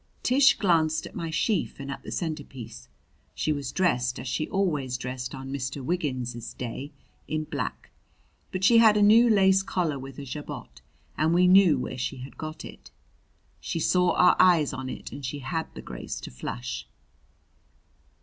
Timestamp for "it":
12.65-12.89, 14.89-15.11